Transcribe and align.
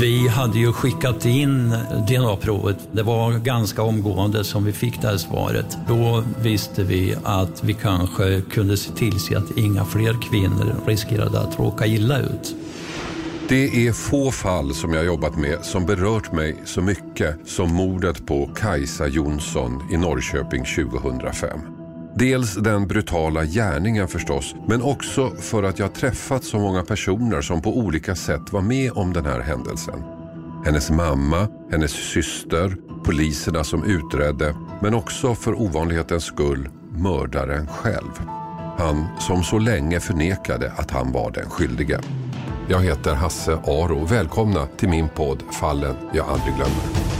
Vi 0.00 0.28
hade 0.28 0.58
ju 0.58 0.72
skickat 0.72 1.26
in 1.26 1.70
DNA-provet. 2.08 2.76
Det 2.92 3.02
var 3.02 3.32
ganska 3.32 3.82
omgående 3.82 4.44
som 4.44 4.64
vi 4.64 4.72
fick 4.72 5.00
det 5.00 5.08
här 5.08 5.16
svaret. 5.16 5.78
Då 5.88 6.24
visste 6.42 6.84
vi 6.84 7.16
att 7.24 7.64
vi 7.64 7.74
kanske 7.74 8.40
kunde 8.40 8.76
se 8.76 8.92
till 8.92 9.20
sig 9.20 9.36
att 9.36 9.58
inga 9.58 9.84
fler 9.84 10.22
kvinnor 10.30 10.74
riskerade 10.86 11.40
att 11.40 11.58
råka 11.58 11.86
illa 11.86 12.18
ut. 12.18 12.54
Det 13.48 13.86
är 13.86 13.92
få 13.92 14.30
fall 14.30 14.74
som 14.74 14.92
jag 14.92 15.04
jobbat 15.04 15.36
med 15.36 15.64
som 15.64 15.86
berört 15.86 16.32
mig 16.32 16.56
så 16.64 16.80
mycket 16.82 17.48
som 17.48 17.74
mordet 17.74 18.26
på 18.26 18.50
Kajsa 18.56 19.06
Jonsson 19.06 19.82
i 19.92 19.96
Norrköping 19.96 20.64
2005. 20.64 21.77
Dels 22.14 22.54
den 22.54 22.88
brutala 22.88 23.44
gärningen 23.44 24.08
förstås, 24.08 24.54
men 24.68 24.82
också 24.82 25.30
för 25.30 25.62
att 25.62 25.78
jag 25.78 25.94
träffat 25.94 26.44
så 26.44 26.58
många 26.58 26.82
personer 26.82 27.40
som 27.40 27.62
på 27.62 27.78
olika 27.78 28.14
sätt 28.16 28.52
var 28.52 28.60
med 28.60 28.92
om 28.92 29.12
den 29.12 29.26
här 29.26 29.40
händelsen. 29.40 30.02
Hennes 30.64 30.90
mamma, 30.90 31.48
hennes 31.70 31.92
syster, 31.92 32.76
poliserna 33.04 33.64
som 33.64 33.84
utredde, 33.84 34.54
men 34.82 34.94
också 34.94 35.34
för 35.34 35.60
ovanlighetens 35.60 36.24
skull 36.24 36.68
mördaren 36.90 37.66
själv. 37.66 38.20
Han 38.78 39.06
som 39.18 39.42
så 39.42 39.58
länge 39.58 40.00
förnekade 40.00 40.72
att 40.76 40.90
han 40.90 41.12
var 41.12 41.30
den 41.30 41.50
skyldige. 41.50 42.00
Jag 42.68 42.80
heter 42.80 43.14
Hasse 43.14 43.52
Aro. 43.52 44.04
Välkomna 44.04 44.66
till 44.66 44.88
min 44.88 45.08
podd 45.08 45.42
Fallen 45.60 45.94
jag 46.12 46.26
aldrig 46.28 46.54
glömmer. 46.54 47.17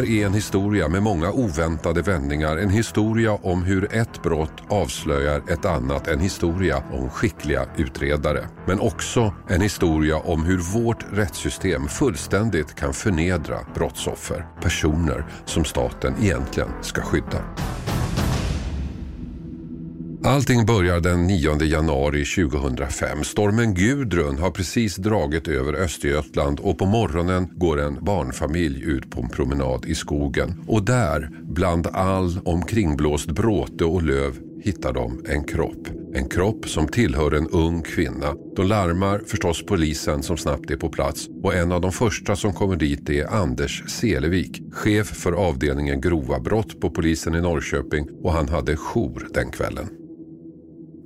Här 0.00 0.10
är 0.10 0.26
en 0.26 0.34
historia 0.34 0.88
med 0.88 1.02
många 1.02 1.30
oväntade 1.30 2.02
vändningar. 2.02 2.56
En 2.56 2.68
historia 2.68 3.32
om 3.32 3.62
hur 3.62 3.94
ett 3.94 4.22
brott 4.22 4.62
avslöjar 4.68 5.42
ett 5.48 5.64
annat. 5.64 6.08
En 6.08 6.20
historia 6.20 6.82
om 6.92 7.10
skickliga 7.10 7.66
utredare. 7.76 8.48
Men 8.66 8.80
också 8.80 9.34
en 9.48 9.60
historia 9.60 10.16
om 10.16 10.44
hur 10.44 10.58
vårt 10.58 11.06
rättssystem 11.12 11.88
fullständigt 11.88 12.74
kan 12.74 12.92
förnedra 12.92 13.58
brottsoffer. 13.74 14.46
Personer 14.62 15.24
som 15.44 15.64
staten 15.64 16.14
egentligen 16.20 16.68
ska 16.82 17.02
skydda. 17.02 17.44
Allting 20.30 20.66
börjar 20.66 21.00
den 21.00 21.26
9 21.26 21.62
januari 21.62 22.24
2005. 22.24 23.24
Stormen 23.24 23.74
Gudrun 23.74 24.38
har 24.38 24.50
precis 24.50 24.96
dragit 24.96 25.48
över 25.48 25.74
Östergötland 25.74 26.60
och 26.60 26.78
på 26.78 26.86
morgonen 26.86 27.48
går 27.52 27.80
en 27.80 28.04
barnfamilj 28.04 28.82
ut 28.84 29.10
på 29.10 29.20
en 29.20 29.28
promenad 29.28 29.84
i 29.84 29.94
skogen. 29.94 30.64
Och 30.68 30.84
där, 30.84 31.30
bland 31.42 31.86
all 31.86 32.38
omkringblåst 32.44 33.30
bråte 33.30 33.84
och 33.84 34.02
löv, 34.02 34.38
hittar 34.62 34.92
de 34.92 35.24
en 35.28 35.44
kropp. 35.44 35.88
En 36.14 36.28
kropp 36.28 36.68
som 36.68 36.88
tillhör 36.88 37.34
en 37.34 37.48
ung 37.48 37.82
kvinna. 37.82 38.34
De 38.56 38.66
larmar 38.66 39.22
förstås 39.26 39.66
polisen 39.66 40.22
som 40.22 40.36
snabbt 40.36 40.70
är 40.70 40.76
på 40.76 40.88
plats 40.88 41.28
och 41.42 41.54
en 41.54 41.72
av 41.72 41.80
de 41.80 41.92
första 41.92 42.36
som 42.36 42.52
kommer 42.52 42.76
dit 42.76 43.10
är 43.10 43.34
Anders 43.34 43.84
Selevik, 43.86 44.62
chef 44.72 45.06
för 45.06 45.32
avdelningen 45.32 46.00
grova 46.00 46.40
brott 46.40 46.80
på 46.80 46.90
polisen 46.90 47.34
i 47.34 47.40
Norrköping 47.40 48.06
och 48.22 48.32
han 48.32 48.48
hade 48.48 48.76
jour 48.76 49.28
den 49.34 49.50
kvällen. 49.50 49.99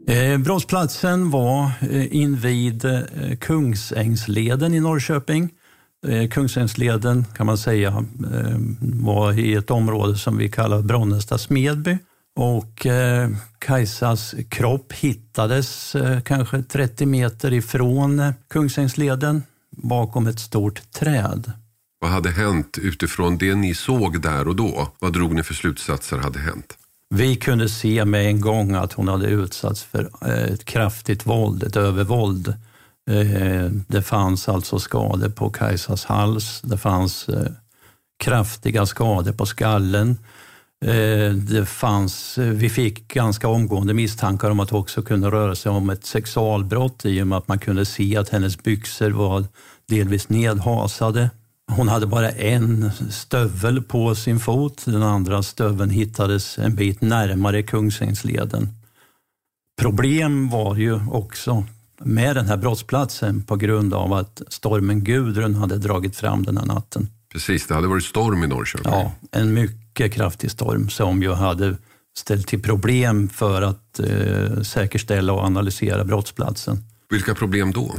Eh, 0.07 0.39
brottsplatsen 0.39 1.31
var 1.31 1.71
eh, 1.81 2.17
invid 2.17 2.85
eh, 2.85 3.03
Kungsängsleden 3.41 4.75
i 4.75 4.81
Norrköping. 4.81 5.51
Kungsängsleden 6.31 7.25
kan 7.37 7.47
man 7.47 7.59
säga 7.59 8.05
var 8.81 9.39
i 9.39 9.55
ett 9.55 9.71
område 9.71 10.17
som 10.17 10.39
vi 10.39 10.49
kallar 10.49 10.83
Bronnesta 10.83 11.39
Smedby. 11.39 11.99
Och 12.37 12.87
Kajsas 13.59 14.35
kropp 14.49 14.93
hittades 14.93 15.97
kanske 16.25 16.63
30 16.63 17.07
meter 17.07 17.53
ifrån 17.53 18.33
Kungsängsleden 18.51 19.43
bakom 19.71 20.27
ett 20.27 20.41
stort 20.41 20.93
träd. 20.93 21.53
Vad 22.01 22.11
hade 22.11 22.31
hänt 22.31 22.79
utifrån 22.83 23.39
det 23.39 23.55
ni 23.55 23.75
såg 23.75 24.23
där 24.23 24.49
och 24.49 24.57
då? 24.57 24.89
Vad 24.99 25.13
drog 25.13 25.35
ni 25.35 25.43
för 25.43 25.55
slutsatser 25.55 26.19
hade 26.19 26.39
hänt? 26.39 26.79
Vi 27.11 27.37
kunde 27.37 27.69
se 27.69 28.05
med 28.05 28.27
en 28.27 28.41
gång 28.41 28.75
att 28.75 28.93
hon 28.93 29.09
hade 29.09 29.27
utsatts 29.27 29.83
för 29.83 30.11
eh, 30.23 30.53
ett 30.53 30.65
kraftigt 30.65 31.27
våld, 31.27 31.63
ett 31.63 31.77
övervåld. 31.77 32.49
Eh, 33.11 33.71
det 33.89 34.03
fanns 34.03 34.49
alltså 34.49 34.79
skador 34.79 35.29
på 35.29 35.51
Kajsas 35.51 36.05
hals, 36.05 36.61
det 36.61 36.79
fanns 36.79 37.29
eh, 37.29 37.51
kraftiga 38.25 38.87
skador 38.87 39.33
på 39.33 39.47
skallen. 39.47 40.19
Det 41.35 41.67
fanns, 41.67 42.39
vi 42.39 42.69
fick 42.71 43.09
ganska 43.09 43.49
omgående 43.49 43.95
misstankar 43.95 44.51
om 44.51 44.61
att 44.61 44.69
det 44.69 44.77
också 44.77 45.03
kunde 45.03 45.31
röra 45.31 45.55
sig 45.55 45.73
om 45.73 45.91
ett 45.91 46.07
sexualbrott 46.07 47.05
i 47.05 47.23
och 47.23 47.27
med 47.27 47.39
att 47.39 47.49
man 47.49 47.59
kunde 47.59 47.85
se 47.85 48.17
att 48.17 48.29
hennes 48.29 48.63
byxor 48.63 49.11
var 49.11 49.45
delvis 49.89 50.29
nedhasade. 50.29 51.31
Hon 51.73 51.89
hade 51.89 52.07
bara 52.07 52.31
en 52.31 52.91
stövel 53.11 53.83
på 53.83 54.15
sin 54.15 54.41
fot. 54.41 54.83
Den 54.85 55.03
andra 55.03 55.43
stöveln 55.43 55.91
hittades 55.91 56.59
en 56.59 56.75
bit 56.75 57.01
närmare 57.01 57.63
Kungsängsleden. 57.63 58.69
Problem 59.81 60.51
var 60.51 60.77
ju 60.77 61.01
också 61.11 61.65
med 62.01 62.37
den 62.37 62.47
här 62.47 62.57
brottsplatsen 62.57 63.43
på 63.43 63.57
grund 63.57 63.95
av 63.95 64.13
att 64.13 64.43
stormen 64.49 65.05
Gudrun 65.05 65.55
hade 65.55 65.79
dragit 65.79 66.17
fram 66.17 66.43
den 66.43 66.57
här 66.57 66.67
natten. 66.67 67.09
Precis, 67.33 67.67
det 67.67 67.75
hade 67.75 67.89
varit 67.89 68.05
storm 68.05 68.45
i 68.45 68.47
Norrköping. 68.47 68.93
Ja, 68.93 69.13
en 69.31 69.55
mycket 69.55 70.13
kraftig 70.13 70.51
storm 70.51 70.89
som 70.89 71.23
ju 71.23 71.33
hade 71.33 71.77
ställt 72.17 72.47
till 72.47 72.63
problem 72.63 73.29
för 73.29 73.63
att 73.63 74.01
eh, 74.01 74.63
säkerställa 74.63 75.33
och 75.33 75.45
analysera 75.45 76.05
brottsplatsen. 76.05 76.79
Vilka 77.11 77.35
problem 77.35 77.73
då? 77.73 77.95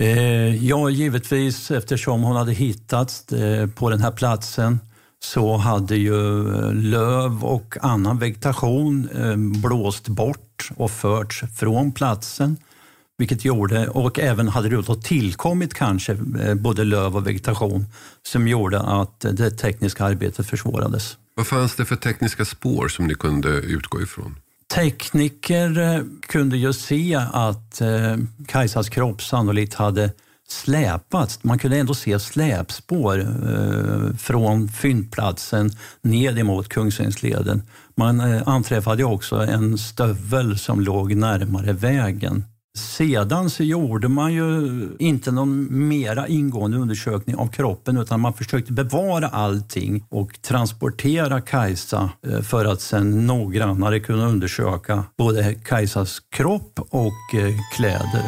Eh, 0.00 0.66
ja, 0.66 0.90
givetvis 0.90 1.70
eftersom 1.70 2.22
hon 2.22 2.36
hade 2.36 2.52
hittats 2.52 3.32
eh, 3.32 3.68
på 3.68 3.90
den 3.90 4.00
här 4.00 4.10
platsen 4.10 4.78
så 5.24 5.56
hade 5.56 5.96
ju 5.96 6.48
eh, 6.54 6.72
löv 6.72 7.44
och 7.44 7.76
annan 7.80 8.18
vegetation 8.18 9.08
eh, 9.14 9.36
blåst 9.36 10.08
bort 10.08 10.70
och 10.76 10.90
förts 10.90 11.42
från 11.56 11.92
platsen. 11.92 12.56
Vilket 13.18 13.44
gjorde, 13.44 13.88
och 13.88 14.18
även 14.18 14.48
hade 14.48 14.68
det 14.68 14.82
då 14.82 14.94
tillkommit 14.94 15.74
kanske 15.74 16.12
eh, 16.12 16.54
både 16.54 16.84
löv 16.84 17.16
och 17.16 17.26
vegetation 17.26 17.86
som 18.22 18.48
gjorde 18.48 18.80
att 18.80 19.20
det 19.20 19.50
tekniska 19.50 20.04
arbetet 20.04 20.46
försvårades. 20.46 21.16
Vad 21.36 21.46
fanns 21.46 21.76
det 21.76 21.84
för 21.84 21.96
tekniska 21.96 22.44
spår 22.44 22.88
som 22.88 23.06
ni 23.06 23.14
kunde 23.14 23.48
utgå 23.48 24.02
ifrån? 24.02 24.36
Tekniker 24.68 25.78
eh, 25.78 26.00
kunde 26.20 26.56
ju 26.56 26.72
se 26.72 27.14
att 27.32 27.80
eh, 27.80 28.16
Kajsas 28.46 28.88
kropp 28.88 29.22
sannolikt 29.22 29.74
hade 29.74 30.10
släpats. 30.48 31.44
Man 31.44 31.58
kunde 31.58 31.78
ändå 31.78 31.94
se 31.94 32.18
släpspår 32.18 33.20
eh, 33.20 34.16
från 34.16 34.68
fyndplatsen 34.68 35.70
ned 36.02 36.38
emot 36.38 36.68
Kungsängsleden. 36.68 37.62
Man 37.96 38.20
eh, 38.20 38.42
anträffade 38.46 39.04
också 39.04 39.36
en 39.36 39.78
stövel 39.78 40.58
som 40.58 40.80
låg 40.80 41.14
närmare 41.14 41.72
vägen. 41.72 42.44
Sedan 42.78 43.50
så 43.50 43.64
gjorde 43.64 44.08
man 44.08 44.32
ju 44.32 44.88
inte 44.98 45.30
någon 45.30 45.88
mera 45.88 46.28
ingående 46.28 46.76
undersökning 46.76 47.36
av 47.36 47.46
kroppen 47.48 47.96
utan 47.96 48.20
man 48.20 48.34
försökte 48.34 48.72
bevara 48.72 49.28
allting 49.28 50.04
och 50.08 50.42
transportera 50.42 51.40
Kajsa 51.40 52.10
eh, 52.26 52.40
för 52.40 52.64
att 52.64 52.80
sen 52.80 53.26
noggrannare 53.26 54.00
kunna 54.00 54.26
undersöka 54.26 55.04
både 55.18 55.54
Kajsas 55.54 56.20
kropp 56.30 56.80
och 56.90 57.34
eh, 57.34 57.54
kläder. 57.76 58.24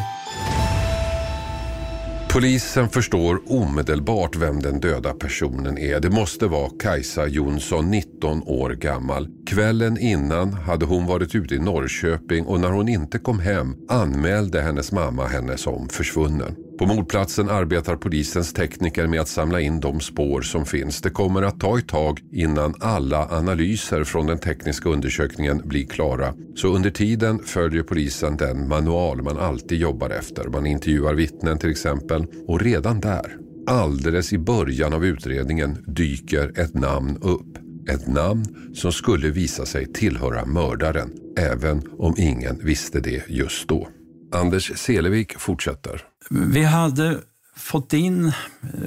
Polisen 2.37 2.89
förstår 2.89 3.41
omedelbart 3.47 4.37
vem 4.37 4.63
den 4.63 4.81
döda 4.81 5.13
personen 5.13 5.79
är. 5.79 6.01
Det 6.01 6.11
måste 6.11 6.47
vara 6.47 6.71
Kajsa 6.81 7.27
Jonsson, 7.27 7.91
19 7.91 8.43
år 8.43 8.71
gammal. 8.71 9.29
Kvällen 9.47 9.99
innan 9.99 10.53
hade 10.53 10.87
hon 10.87 11.07
varit 11.07 11.35
ute 11.35 11.55
i 11.55 11.59
Norrköping 11.59 12.47
och 12.47 12.61
när 12.61 12.71
hon 12.71 12.89
inte 12.89 13.19
kom 13.19 13.39
hem 13.39 13.77
anmälde 13.89 14.63
hennes 14.63 14.93
mamma 14.93 15.27
henne 15.27 15.57
som 15.57 15.89
försvunnen. 15.89 16.66
På 16.79 16.87
mordplatsen 16.87 17.51
arbetar 17.51 17.97
polisens 17.97 18.53
tekniker 18.53 19.07
med 19.07 19.21
att 19.21 19.29
samla 19.29 19.61
in 19.61 19.81
de 19.81 20.01
spår 20.01 20.41
som 20.41 20.67
finns. 20.67 21.03
Det 21.03 21.11
kommer 21.11 21.43
att 21.43 21.61
ta 21.61 21.79
ett 21.79 21.89
tag 21.89 22.21
innan 22.33 22.75
alla 22.81 23.29
analyser 23.29 24.05
från 24.05 24.27
den 24.27 24.39
tekniska 24.39 24.89
undersökningen 24.89 25.63
blir 25.65 25.87
klara. 25.87 26.35
Så 26.55 26.69
under 26.69 26.91
tiden 26.91 27.39
följer 27.39 27.83
polisen 27.83 28.37
den 28.37 28.69
manual 28.69 29.23
man 29.23 29.39
alltid 29.39 29.79
jobbar 29.79 30.11
efter. 30.11 30.49
Man 30.49 30.67
intervjuar 30.67 31.15
vittnen 31.15 31.59
till 31.59 31.71
exempel 31.71 32.27
och 32.47 32.61
redan 32.61 33.01
där, 33.01 33.37
alldeles 33.67 34.33
i 34.33 34.39
början 34.39 34.93
av 34.93 35.05
utredningen, 35.05 35.85
dyker 35.87 36.61
ett 36.61 36.75
namn 36.75 37.19
upp. 37.23 37.59
Ett 37.91 38.07
namn 38.07 38.45
som 38.75 38.93
skulle 38.93 39.31
visa 39.31 39.67
sig 39.67 39.93
tillhöra 39.93 40.47
mördaren, 40.47 41.13
även 41.39 41.83
om 41.99 42.15
ingen 42.19 42.59
visste 42.65 43.01
det 43.01 43.29
just 43.29 43.69
då. 43.69 43.89
Anders 44.37 44.73
Selevik 44.77 45.39
fortsätter. 45.39 46.03
Vi 46.31 46.63
hade 46.63 47.19
fått 47.57 47.93
in 47.93 48.33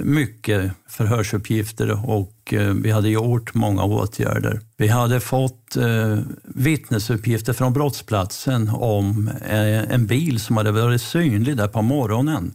mycket 0.01 0.71
förhörsuppgifter 0.89 2.09
och 2.09 2.53
eh, 2.53 2.73
vi 2.73 2.91
hade 2.91 3.09
gjort 3.09 3.53
många 3.53 3.83
åtgärder. 3.83 4.61
Vi 4.77 4.87
hade 4.87 5.19
fått 5.19 5.77
eh, 5.77 6.19
vittnesuppgifter 6.43 7.53
från 7.53 7.73
brottsplatsen 7.73 8.69
om 8.69 9.31
eh, 9.47 9.93
en 9.93 10.07
bil 10.07 10.39
som 10.39 10.57
hade 10.57 10.71
varit 10.71 11.01
synlig 11.01 11.57
där 11.57 11.67
på 11.67 11.81
morgonen. 11.81 12.53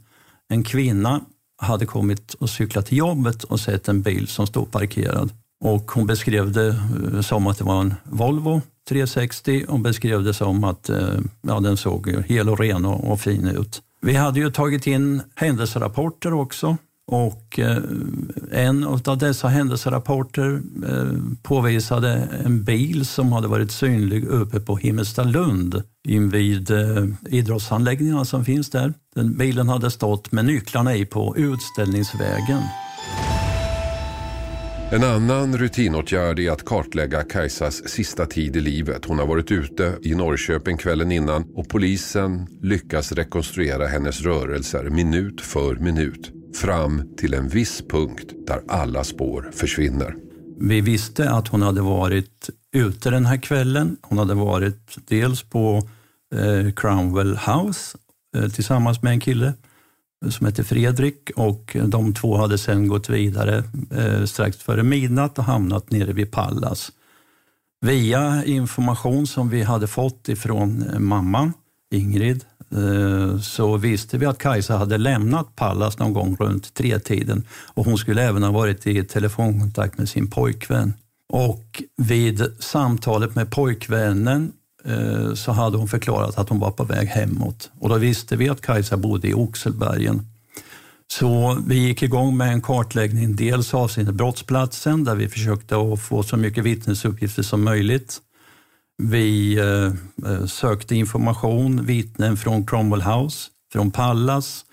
En 0.48 0.64
kvinna 0.64 1.20
hade 1.62 1.86
kommit 1.86 2.34
och 2.34 2.50
cyklat 2.50 2.86
till 2.86 2.98
jobbet 2.98 3.44
och 3.44 3.60
sett 3.60 3.88
en 3.88 4.02
bil 4.02 4.28
som 4.28 4.46
stod 4.46 4.72
parkerad. 4.72 5.30
Och 5.64 5.90
hon 5.90 6.06
beskrev 6.06 6.52
det 6.52 6.76
som 7.22 7.46
att 7.46 7.58
det 7.58 7.64
var 7.64 7.80
en 7.80 7.94
Volvo 8.04 8.62
360 8.88 9.64
och 9.68 9.80
beskrev 9.80 10.24
det 10.24 10.34
som 10.34 10.64
att 10.64 10.88
eh, 10.88 11.18
ja, 11.42 11.60
den 11.60 11.76
såg 11.76 12.08
hel 12.26 12.48
och 12.48 12.60
ren 12.60 12.84
och, 12.84 13.12
och 13.12 13.20
fin 13.20 13.46
ut. 13.46 13.82
Vi 14.00 14.14
hade 14.14 14.40
ju 14.40 14.50
tagit 14.50 14.86
in 14.86 15.22
händelserapporter 15.34 16.32
också 16.32 16.76
och 17.06 17.58
eh, 17.58 17.82
en 18.50 18.84
av 18.84 19.18
dessa 19.18 19.48
händelserapporter 19.48 20.62
eh, 20.88 21.12
påvisade 21.42 22.28
en 22.44 22.64
bil 22.64 23.06
som 23.06 23.32
hade 23.32 23.48
varit 23.48 23.72
synlig 23.72 24.24
uppe 24.24 24.60
på 24.60 24.76
Himmelstalund 24.76 25.82
invid 26.08 26.70
idrottsanläggningarna 27.26 28.24
som 28.24 28.44
finns 28.44 28.70
där. 28.70 28.94
Den 29.14 29.36
bilen 29.36 29.68
hade 29.68 29.90
stått 29.90 30.32
med 30.32 30.44
nycklarna 30.44 30.94
i 30.94 31.06
på 31.06 31.36
utställningsvägen. 31.36 32.62
En 34.94 35.04
annan 35.04 35.58
rutinåtgärd 35.58 36.38
är 36.38 36.50
att 36.50 36.64
kartlägga 36.64 37.22
Kajsas 37.22 37.88
sista 37.88 38.26
tid 38.26 38.56
i 38.56 38.60
livet. 38.60 39.04
Hon 39.04 39.18
har 39.18 39.26
varit 39.26 39.50
ute 39.50 39.98
i 40.02 40.14
Norrköping 40.14 40.76
kvällen 40.76 41.12
innan 41.12 41.44
och 41.54 41.68
polisen 41.68 42.46
lyckas 42.62 43.12
rekonstruera 43.12 43.86
hennes 43.86 44.20
rörelser 44.20 44.90
minut 44.90 45.40
för 45.40 45.76
minut 45.76 46.32
fram 46.56 47.16
till 47.16 47.34
en 47.34 47.48
viss 47.48 47.82
punkt 47.90 48.32
där 48.46 48.60
alla 48.68 49.04
spår 49.04 49.50
försvinner. 49.52 50.14
Vi 50.60 50.80
visste 50.80 51.30
att 51.30 51.48
hon 51.48 51.62
hade 51.62 51.80
varit 51.80 52.50
ute 52.76 53.10
den 53.10 53.26
här 53.26 53.36
kvällen. 53.36 53.96
Hon 54.02 54.18
hade 54.18 54.34
varit 54.34 54.96
dels 55.08 55.42
på 55.42 55.88
eh, 56.34 56.72
Cromwell 56.72 57.36
House 57.36 57.98
eh, 58.36 58.48
tillsammans 58.48 59.02
med 59.02 59.12
en 59.12 59.20
kille 59.20 59.52
som 60.30 60.46
hette 60.46 60.64
Fredrik 60.64 61.30
och 61.36 61.76
de 61.86 62.14
två 62.14 62.36
hade 62.36 62.58
sen 62.58 62.88
gått 62.88 63.08
vidare 63.08 63.64
eh, 63.90 64.24
strax 64.24 64.56
före 64.56 64.82
midnatt 64.82 65.38
och 65.38 65.44
hamnat 65.44 65.90
nere 65.90 66.12
vid 66.12 66.30
Pallas. 66.30 66.92
Via 67.80 68.44
information 68.44 69.26
som 69.26 69.48
vi 69.48 69.62
hade 69.62 69.86
fått 69.86 70.28
ifrån 70.28 70.84
eh, 70.92 70.98
mamman, 70.98 71.52
Ingrid, 71.94 72.44
eh, 72.70 73.38
så 73.38 73.76
visste 73.76 74.18
vi 74.18 74.26
att 74.26 74.38
Kajsa 74.38 74.76
hade 74.76 74.98
lämnat 74.98 75.56
Pallas 75.56 75.98
någon 75.98 76.12
gång 76.12 76.36
runt 76.36 76.74
tretiden 76.74 77.44
och 77.74 77.84
hon 77.84 77.98
skulle 77.98 78.22
även 78.22 78.42
ha 78.42 78.50
varit 78.50 78.86
i 78.86 79.04
telefonkontakt 79.04 79.98
med 79.98 80.08
sin 80.08 80.30
pojkvän. 80.30 80.92
Och 81.32 81.82
vid 81.96 82.52
samtalet 82.58 83.34
med 83.34 83.50
pojkvännen 83.50 84.52
Eh, 84.86 85.34
så 85.34 85.52
hade 85.52 85.76
hon 85.76 85.88
förklarat 85.88 86.38
att 86.38 86.48
hon 86.48 86.58
var 86.58 86.70
på 86.70 86.84
väg 86.84 87.08
hemåt. 87.08 87.70
Och 87.80 87.88
då 87.88 87.98
visste 87.98 88.36
vi 88.36 88.48
att 88.48 88.60
Kajsa 88.60 88.96
bodde 88.96 89.28
i 89.28 89.34
Oxelbergen. 89.34 90.26
Så 91.12 91.58
vi 91.66 91.78
gick 91.78 92.02
igång 92.02 92.36
med 92.36 92.52
en 92.52 92.62
kartläggning, 92.62 93.36
dels 93.36 93.74
avseende 93.74 94.12
brottsplatsen 94.12 95.04
där 95.04 95.14
vi 95.14 95.28
försökte 95.28 95.76
att 95.76 96.00
få 96.00 96.22
så 96.22 96.36
mycket 96.36 96.64
vittnesuppgifter 96.64 97.42
som 97.42 97.64
möjligt. 97.64 98.20
Vi 99.02 99.58
eh, 99.58 100.32
eh, 100.32 100.46
sökte 100.46 100.96
information, 100.96 101.86
vittnen 101.86 102.36
från 102.36 102.66
Cromwell 102.66 103.02
House, 103.02 103.50
från 103.72 103.90
Pallas. 103.90 104.64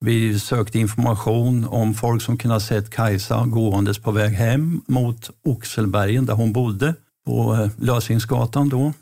Vi 0.00 0.40
sökte 0.40 0.78
information 0.78 1.66
om 1.68 1.94
folk 1.94 2.22
som 2.22 2.38
kunde 2.38 2.54
ha 2.54 2.60
sett 2.60 2.90
Kajsa 2.90 3.46
gåendes 3.46 3.98
på 3.98 4.10
väg 4.10 4.32
hem 4.32 4.80
mot 4.86 5.30
Oxelbergen 5.44 6.26
där 6.26 6.34
hon 6.34 6.52
bodde, 6.52 6.94
på 7.26 7.54
eh, 7.54 7.70
Lösingsgatan 7.76 8.68
då. 8.68 8.92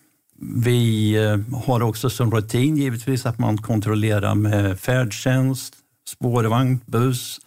Vi 0.44 1.14
eh, 1.14 1.58
har 1.58 1.82
också 1.82 2.10
som 2.10 2.30
rutin 2.30 2.76
givetvis 2.76 3.26
att 3.26 3.38
man 3.38 3.58
kontrollerar 3.58 4.34
med 4.34 4.80
färdtjänst, 4.80 5.74
spårvagn, 6.08 6.80
buss, 6.86 7.40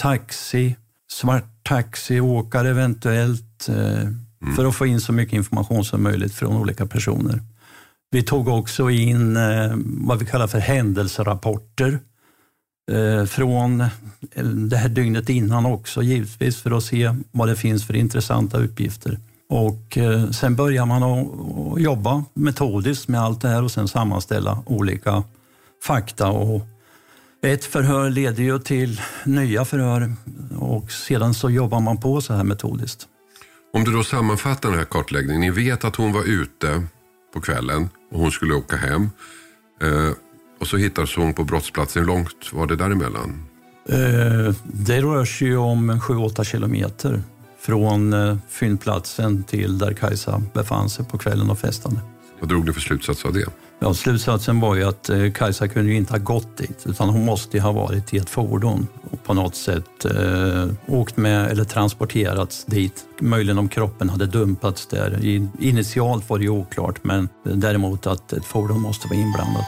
taxi, 0.00 0.76
svart 1.10 1.44
taxiåkare 1.62 2.70
eventuellt 2.70 3.68
eh, 3.68 4.00
mm. 4.02 4.56
för 4.56 4.64
att 4.64 4.74
få 4.74 4.86
in 4.86 5.00
så 5.00 5.12
mycket 5.12 5.34
information 5.34 5.84
som 5.84 6.02
möjligt 6.02 6.34
från 6.34 6.56
olika 6.56 6.86
personer. 6.86 7.42
Vi 8.10 8.22
tog 8.22 8.48
också 8.48 8.90
in 8.90 9.36
eh, 9.36 9.72
vad 9.84 10.18
vi 10.18 10.26
kallar 10.26 10.46
för 10.46 10.58
händelserapporter 10.58 11.98
från 13.26 13.84
det 14.68 14.76
här 14.76 14.88
dygnet 14.88 15.28
innan 15.28 15.66
också 15.66 16.02
givetvis 16.02 16.56
för 16.56 16.76
att 16.76 16.84
se 16.84 17.14
vad 17.30 17.48
det 17.48 17.56
finns 17.56 17.86
för 17.86 17.96
intressanta 17.96 18.58
uppgifter. 18.58 19.18
Och 19.48 19.98
eh, 19.98 20.30
sen 20.30 20.56
börjar 20.56 20.86
man 20.86 21.02
att 21.02 21.80
jobba 21.80 22.24
metodiskt 22.34 23.08
med 23.08 23.20
allt 23.20 23.40
det 23.40 23.48
här 23.48 23.62
och 23.62 23.70
sen 23.70 23.88
sammanställa 23.88 24.62
olika 24.66 25.24
fakta. 25.82 26.28
Och 26.28 26.62
ett 27.42 27.64
förhör 27.64 28.10
leder 28.10 28.42
ju 28.42 28.58
till 28.58 29.00
nya 29.24 29.64
förhör 29.64 30.12
och 30.58 30.92
sedan 30.92 31.34
så 31.34 31.50
jobbar 31.50 31.80
man 31.80 32.00
på 32.00 32.20
så 32.20 32.34
här 32.34 32.44
metodiskt. 32.44 33.06
Om 33.72 33.84
du 33.84 33.92
då 33.92 34.04
sammanfattar 34.04 34.68
den 34.68 34.78
här 34.78 34.86
kartläggningen. 34.86 35.40
Ni 35.40 35.50
vet 35.50 35.84
att 35.84 35.96
hon 35.96 36.12
var 36.12 36.24
ute 36.24 36.82
på 37.34 37.40
kvällen 37.40 37.88
och 38.12 38.20
hon 38.20 38.30
skulle 38.30 38.54
åka 38.54 38.76
hem. 38.76 39.10
Eh, 39.82 40.12
och 40.60 40.66
så 40.66 40.76
hittades 40.76 41.16
hon 41.16 41.34
på 41.34 41.44
brottsplatsen. 41.44 42.02
Hur 42.02 42.06
långt 42.06 42.52
var 42.52 42.66
det 42.66 42.76
däremellan? 42.76 43.44
Eh, 43.88 44.54
det 44.64 45.00
rör 45.00 45.24
sig 45.24 45.56
om 45.56 45.90
7-8 45.90 46.44
kilometer 46.44 47.22
från 47.68 48.12
eh, 48.12 48.36
fyndplatsen 48.48 49.44
till 49.44 49.78
där 49.78 49.92
Kajsa 49.92 50.42
befann 50.54 50.90
sig 50.90 51.04
på 51.04 51.18
kvällen 51.18 51.50
och 51.50 51.58
festade. 51.58 51.96
Vad 52.40 52.48
drog 52.48 52.66
ni 52.66 52.72
för 52.72 52.80
slutsats 52.80 53.24
av 53.24 53.32
det? 53.32 53.46
Ja, 53.78 53.94
slutsatsen 53.94 54.60
var 54.60 54.74
ju 54.74 54.84
att 54.84 55.10
eh, 55.10 55.32
Kajsa 55.32 55.68
kunde 55.68 55.90
ju 55.90 55.96
inte 55.96 56.12
ha 56.12 56.18
gått 56.18 56.56
dit 56.56 56.84
utan 56.86 57.08
hon 57.08 57.24
måste 57.24 57.60
ha 57.60 57.72
varit 57.72 58.14
i 58.14 58.16
ett 58.16 58.30
fordon 58.30 58.86
och 59.10 59.24
på 59.24 59.34
något 59.34 59.54
sätt 59.54 60.04
eh, 60.04 60.66
åkt 60.86 61.16
med 61.16 61.50
eller 61.50 61.64
transporterats 61.64 62.64
dit. 62.64 63.04
Möjligen 63.20 63.58
om 63.58 63.68
kroppen 63.68 64.08
hade 64.08 64.26
dumpats 64.26 64.86
där. 64.86 65.24
Initialt 65.60 66.30
var 66.30 66.38
det 66.38 66.44
ju 66.44 66.50
oklart 66.50 67.04
men 67.04 67.28
däremot 67.42 68.06
att 68.06 68.32
ett 68.32 68.44
fordon 68.44 68.80
måste 68.80 69.08
vara 69.08 69.18
inblandat. 69.18 69.66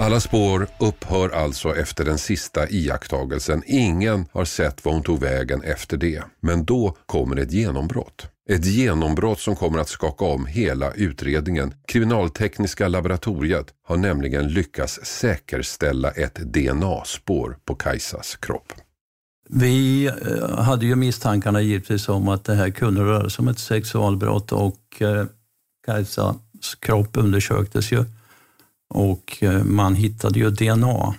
Alla 0.00 0.20
spår 0.20 0.66
upphör 0.80 1.28
alltså 1.28 1.76
efter 1.76 2.04
den 2.04 2.18
sista 2.18 2.68
iakttagelsen. 2.68 3.62
Ingen 3.66 4.26
har 4.32 4.44
sett 4.44 4.84
var 4.84 4.92
hon 4.92 5.02
tog 5.02 5.20
vägen 5.20 5.62
efter 5.62 5.96
det. 5.96 6.22
Men 6.40 6.64
då 6.64 6.96
kommer 7.06 7.36
ett 7.36 7.52
genombrott. 7.52 8.26
Ett 8.48 8.64
genombrott 8.64 9.40
som 9.40 9.56
kommer 9.56 9.78
att 9.78 9.88
skaka 9.88 10.24
om 10.24 10.46
hela 10.46 10.92
utredningen. 10.92 11.74
Kriminaltekniska 11.88 12.88
laboratoriet 12.88 13.74
har 13.84 13.96
nämligen 13.96 14.48
lyckats 14.48 15.00
säkerställa 15.02 16.10
ett 16.10 16.34
DNA-spår 16.34 17.56
på 17.64 17.74
Kajsas 17.74 18.36
kropp. 18.36 18.72
Vi 19.48 20.06
eh, 20.06 20.58
hade 20.58 20.86
ju 20.86 20.96
misstankarna 20.96 21.60
givetvis 21.60 22.08
om 22.08 22.28
att 22.28 22.44
det 22.44 22.54
här 22.54 22.70
kunde 22.70 23.00
röra 23.00 23.30
sig 23.30 23.42
om 23.42 23.48
ett 23.48 23.58
sexualbrott 23.58 24.52
och 24.52 25.02
eh, 25.02 25.24
Kajsas 25.86 26.36
kropp 26.80 27.16
undersöktes 27.16 27.92
ju 27.92 28.04
och 28.88 29.38
eh, 29.40 29.64
man 29.64 29.94
hittade 29.94 30.38
ju 30.38 30.50
DNA. 30.50 31.14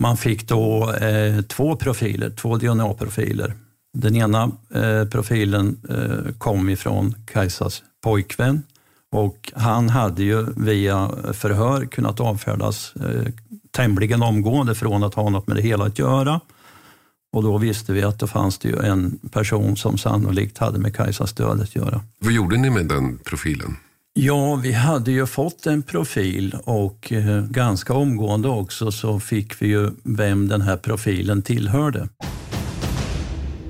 Man 0.00 0.16
fick 0.16 0.48
då 0.48 0.92
eh, 0.92 1.42
två 1.42 1.76
profiler, 1.76 2.30
två 2.30 2.56
DNA-profiler. 2.56 3.54
Den 3.98 4.16
ena 4.16 4.50
eh, 4.74 5.04
profilen 5.04 5.80
eh, 5.88 6.34
kom 6.38 6.68
ifrån 6.68 7.14
Kajsas 7.26 7.82
pojkvän 8.02 8.62
och 9.12 9.52
han 9.54 9.88
hade 9.88 10.22
ju 10.22 10.46
via 10.56 11.10
förhör 11.32 11.86
kunnat 11.86 12.20
avfärdas 12.20 12.94
eh, 12.96 13.32
tämligen 13.70 14.22
omgående 14.22 14.74
från 14.74 15.04
att 15.04 15.14
ha 15.14 15.30
något 15.30 15.46
med 15.46 15.56
det 15.56 15.62
hela 15.62 15.84
att 15.84 15.98
göra. 15.98 16.40
Och 17.32 17.42
då 17.42 17.58
visste 17.58 17.92
vi 17.92 18.02
att 18.02 18.18
det 18.18 18.26
fanns 18.26 18.58
det 18.58 18.68
ju 18.68 18.78
en 18.78 19.18
person 19.32 19.76
som 19.76 19.98
sannolikt 19.98 20.58
hade 20.58 20.78
med 20.78 20.96
Kajsas 20.96 21.32
död 21.32 21.60
att 21.60 21.76
göra. 21.76 22.00
Vad 22.18 22.32
gjorde 22.32 22.56
ni 22.56 22.70
med 22.70 22.88
den 22.88 23.18
profilen? 23.18 23.76
Ja, 24.14 24.60
vi 24.62 24.72
hade 24.72 25.12
ju 25.12 25.26
fått 25.26 25.66
en 25.66 25.82
profil 25.82 26.56
och 26.64 27.12
eh, 27.12 27.44
ganska 27.44 27.94
omgående 27.94 28.48
också 28.48 28.92
så 28.92 29.20
fick 29.20 29.62
vi 29.62 29.66
ju 29.66 29.90
vem 30.04 30.48
den 30.48 30.60
här 30.60 30.76
profilen 30.76 31.42
tillhörde. 31.42 32.08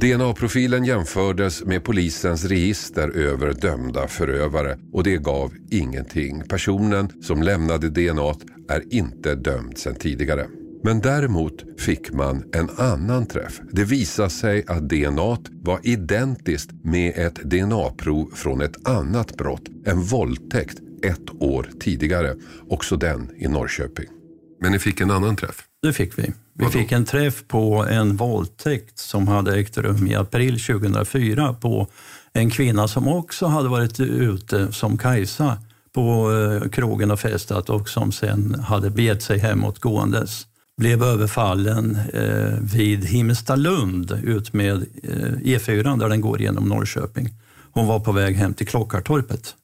DNA-profilen 0.00 0.84
jämfördes 0.84 1.64
med 1.64 1.84
polisens 1.84 2.44
register 2.44 3.08
över 3.08 3.52
dömda 3.52 4.08
förövare 4.08 4.78
och 4.92 5.04
det 5.04 5.16
gav 5.16 5.52
ingenting. 5.70 6.42
Personen 6.48 7.22
som 7.22 7.42
lämnade 7.42 7.88
DNA 7.88 8.34
är 8.68 8.94
inte 8.94 9.34
dömd 9.34 9.78
sedan 9.78 9.94
tidigare. 9.94 10.46
Men 10.84 11.00
däremot 11.00 11.80
fick 11.80 12.12
man 12.12 12.44
en 12.52 12.70
annan 12.76 13.26
träff. 13.26 13.60
Det 13.72 13.84
visade 13.84 14.30
sig 14.30 14.64
att 14.68 14.88
DNA 14.88 15.36
var 15.50 15.80
identiskt 15.82 16.70
med 16.84 17.12
ett 17.16 17.34
DNA-prov 17.34 18.30
från 18.34 18.60
ett 18.60 18.88
annat 18.88 19.36
brott, 19.36 19.62
en 19.86 20.02
våldtäkt, 20.02 20.78
ett 21.04 21.42
år 21.42 21.68
tidigare. 21.80 22.34
Också 22.68 22.96
den 22.96 23.30
i 23.36 23.48
Norrköping. 23.48 24.06
Men 24.60 24.72
ni 24.72 24.78
fick 24.78 25.00
en 25.00 25.10
annan 25.10 25.36
träff? 25.36 25.64
Det 25.82 25.92
fick 25.92 26.18
vi. 26.18 26.32
Vi 26.54 26.66
fick 26.66 26.92
en 26.92 27.04
träff 27.04 27.44
på 27.48 27.86
en 27.90 28.16
våldtäkt 28.16 28.98
som 28.98 29.28
hade 29.28 29.58
ägt 29.58 29.78
rum 29.78 30.06
i 30.06 30.14
april 30.14 30.60
2004 30.60 31.54
på 31.60 31.86
en 32.32 32.50
kvinna 32.50 32.88
som 32.88 33.08
också 33.08 33.46
hade 33.46 33.68
varit 33.68 34.00
ute 34.00 34.72
som 34.72 34.98
Kajsa 34.98 35.58
på 35.94 36.32
eh, 36.32 36.70
krogen 36.70 37.10
och 37.10 37.20
festat 37.20 37.70
och 37.70 37.88
som 37.88 38.12
sen 38.12 38.54
hade 38.54 38.90
begett 38.90 39.22
sig 39.22 39.38
hemåt 39.38 39.78
gåendes. 39.78 40.46
Blev 40.80 41.02
överfallen 41.02 41.98
eh, 42.12 42.58
vid 42.74 43.04
Himmelstalund 43.04 44.20
ut 44.24 44.52
med 44.52 44.76
eh, 45.02 45.58
E4 45.58 45.98
där 45.98 46.08
den 46.08 46.20
går 46.20 46.40
genom 46.40 46.68
Norrköping. 46.68 47.28
Hon 47.72 47.86
var 47.86 48.00
på 48.00 48.12
väg 48.12 48.36
hem 48.36 48.54
till 48.54 48.66
Klockartorpet. 48.66 49.54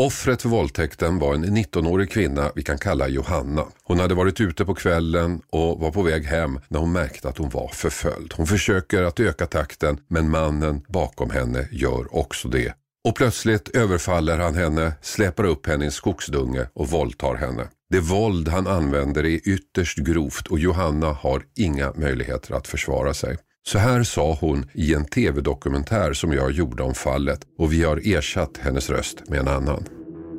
Offret 0.00 0.42
för 0.42 0.48
våldtäkten 0.48 1.18
var 1.18 1.34
en 1.34 1.44
19-årig 1.44 2.10
kvinna 2.10 2.50
vi 2.54 2.62
kan 2.62 2.78
kalla 2.78 3.08
Johanna. 3.08 3.64
Hon 3.84 4.00
hade 4.00 4.14
varit 4.14 4.40
ute 4.40 4.64
på 4.64 4.74
kvällen 4.74 5.40
och 5.50 5.80
var 5.80 5.90
på 5.90 6.02
väg 6.02 6.24
hem 6.24 6.60
när 6.68 6.78
hon 6.78 6.92
märkte 6.92 7.28
att 7.28 7.38
hon 7.38 7.50
var 7.50 7.68
förföljd. 7.68 8.34
Hon 8.36 8.46
försöker 8.46 9.02
att 9.02 9.20
öka 9.20 9.46
takten 9.46 10.00
men 10.08 10.30
mannen 10.30 10.80
bakom 10.88 11.30
henne 11.30 11.68
gör 11.72 12.16
också 12.16 12.48
det. 12.48 12.74
Och 13.04 13.14
plötsligt 13.14 13.76
överfaller 13.76 14.38
han 14.38 14.54
henne, 14.54 14.92
släpar 15.00 15.44
upp 15.44 15.66
henne 15.66 15.84
i 15.84 15.86
en 15.86 15.92
skogsdunge 15.92 16.66
och 16.74 16.88
våldtar 16.88 17.34
henne. 17.34 17.68
Det 17.90 18.00
våld 18.00 18.48
han 18.48 18.66
använder 18.66 19.24
är 19.24 19.48
ytterst 19.48 19.98
grovt 19.98 20.46
och 20.46 20.58
Johanna 20.58 21.06
har 21.06 21.42
inga 21.58 21.92
möjligheter 21.92 22.54
att 22.54 22.68
försvara 22.68 23.14
sig. 23.14 23.36
Så 23.68 23.78
här 23.78 24.02
sa 24.02 24.38
hon 24.40 24.70
i 24.74 24.94
en 24.94 25.04
tv-dokumentär 25.04 26.12
som 26.12 26.32
jag 26.32 26.50
gjorde 26.50 26.82
om 26.82 26.94
fallet 26.94 27.40
och 27.58 27.72
vi 27.72 27.84
har 27.84 28.00
ersatt 28.04 28.56
hennes 28.56 28.90
röst 28.90 29.28
med 29.28 29.40
en 29.40 29.48
annan. 29.48 29.84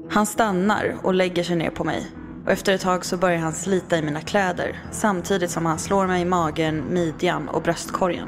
Han 0.10 0.26
stannar 0.26 0.96
och 1.04 1.14
lägger 1.14 1.44
sig 1.44 1.56
ner 1.56 1.70
på 1.70 1.84
mig. 1.84 2.08
Och 2.46 2.52
efter 2.52 2.74
ett 2.74 2.82
tag 2.82 3.06
så 3.06 3.18
börjar 3.18 3.40
han 3.40 3.54
slita 3.54 3.98
i 3.98 4.02
mina 4.02 4.22
kläder 4.22 4.84
samtidigt 4.92 5.52
som 5.52 5.66
han 5.66 5.80
slår 5.80 6.08
mig 6.08 6.22
i 6.22 6.26
magen, 6.26 6.84
midjan 6.94 7.50
och 7.50 7.62
bröstkorgen. 7.62 8.28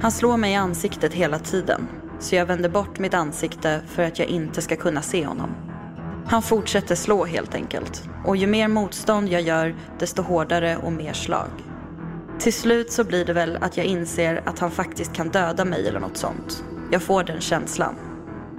Han 0.00 0.12
slår 0.12 0.36
mig 0.36 0.52
i 0.52 0.54
ansiktet 0.54 1.14
hela 1.14 1.38
tiden 1.38 1.88
så 2.22 2.34
jag 2.34 2.46
vänder 2.46 2.68
bort 2.68 2.98
mitt 2.98 3.14
ansikte 3.14 3.80
för 3.86 4.02
att 4.02 4.18
jag 4.18 4.28
inte 4.28 4.62
ska 4.62 4.76
kunna 4.76 5.02
se 5.02 5.26
honom. 5.26 5.54
Han 6.26 6.42
fortsätter 6.42 6.94
slå 6.94 7.24
helt 7.24 7.54
enkelt 7.54 8.04
och 8.24 8.36
ju 8.36 8.46
mer 8.46 8.68
motstånd 8.68 9.28
jag 9.28 9.42
gör 9.42 9.74
desto 9.98 10.22
hårdare 10.22 10.76
och 10.76 10.92
mer 10.92 11.12
slag. 11.12 11.50
Till 12.38 12.52
slut 12.52 12.92
så 12.92 13.04
blir 13.04 13.24
det 13.24 13.32
väl 13.32 13.58
att 13.60 13.76
jag 13.76 13.86
inser 13.86 14.42
att 14.46 14.58
han 14.58 14.70
faktiskt 14.70 15.12
kan 15.12 15.28
döda 15.28 15.64
mig 15.64 15.88
eller 15.88 16.00
något 16.00 16.16
sånt. 16.16 16.64
Jag 16.92 17.02
får 17.02 17.24
den 17.24 17.40
känslan. 17.40 17.94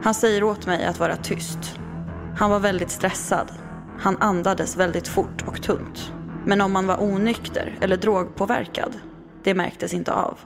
Han 0.04 0.14
säger 0.14 0.44
åt 0.44 0.66
mig 0.66 0.86
att 0.86 1.00
vara 1.00 1.16
tyst. 1.16 1.80
Han 2.38 2.50
var 2.50 2.60
väldigt 2.60 2.92
stressad. 2.92 3.52
Han 4.00 4.18
andades 4.18 4.78
väldigt 4.78 5.08
fort 5.08 5.44
och 5.48 5.62
tunt. 5.62 6.14
Men 6.46 6.62
om 6.62 6.72
man 6.72 6.88
var 6.88 7.04
onykter 7.04 7.78
eller 7.82 7.98
drogpåverkad, 7.98 9.00
det 9.44 9.54
märktes 9.54 9.94
inte 9.94 10.14
av. 10.14 10.40